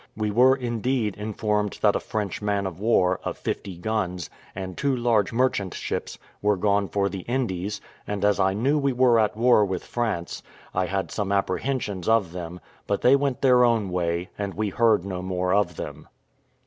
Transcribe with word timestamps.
We 0.17 0.31
were, 0.31 0.55
indeed, 0.55 1.15
informed 1.15 1.77
that 1.83 1.95
a 1.95 1.99
French 1.99 2.41
man 2.41 2.65
of 2.65 2.79
war, 2.79 3.19
of 3.23 3.37
fifty 3.37 3.77
guns, 3.77 4.31
and 4.55 4.75
two 4.75 4.95
large 4.97 5.31
merchant 5.31 5.75
ships, 5.75 6.17
were 6.41 6.57
gone 6.57 6.87
for 6.89 7.07
the 7.07 7.19
Indies; 7.19 7.79
and 8.07 8.25
as 8.25 8.39
I 8.39 8.53
knew 8.55 8.79
we 8.79 8.93
were 8.93 9.19
at 9.19 9.37
war 9.37 9.63
with 9.63 9.83
France, 9.85 10.41
I 10.73 10.87
had 10.87 11.11
some 11.11 11.31
apprehensions 11.31 12.09
of 12.09 12.31
them; 12.31 12.61
but 12.87 13.01
they 13.03 13.15
went 13.15 13.43
their 13.43 13.63
own 13.63 13.91
way, 13.91 14.29
and 14.39 14.55
we 14.55 14.69
heard 14.69 15.05
no 15.05 15.21
more 15.21 15.53
of 15.53 15.75
them. 15.75 16.07